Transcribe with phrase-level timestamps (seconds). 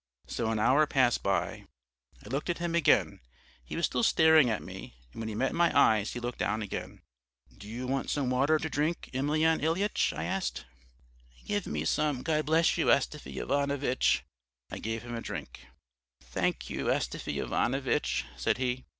[0.25, 1.65] So an hour passed by.
[2.25, 3.19] I looked at him again:
[3.63, 6.63] he was still staring at me, and when he met my eyes he looked down
[6.63, 7.03] again.
[7.55, 10.65] "'Do you want some water to drink, Emelyan Ilyitch?' I asked.
[11.45, 14.23] "'Give me some, God bless you, Astafy Ivanovitch.'
[14.71, 15.67] "I gave him a drink.
[16.19, 18.85] "'Thank you, Astafy Ivanovitch,' said he.